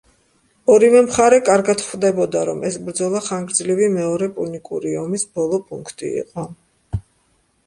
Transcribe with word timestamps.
ორივე 0.75 1.01
მხარე 1.07 1.37
კარგად 1.49 1.83
ხვდებოდა, 1.89 2.41
რომ 2.49 2.65
ეს 2.69 2.79
ბრძოლა 2.87 3.21
ხანგრძლივი 3.27 3.91
მეორე 3.99 4.31
პუნიკური 4.39 4.95
ომის 5.03 5.29
ბოლო 5.37 5.61
პუნქტი 5.69 6.11
იყო. 6.25 6.49